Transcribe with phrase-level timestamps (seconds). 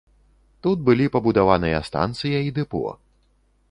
[0.67, 2.87] Тут былі пабудаваныя станцыя і дэпо.